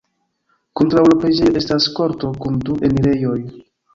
Kontraŭ 0.79 1.03
la 1.07 1.17
preĝejo 1.25 1.51
estas 1.61 1.87
korto 1.99 2.31
kun 2.45 2.57
du 2.69 2.79
enirejoj. 2.89 3.37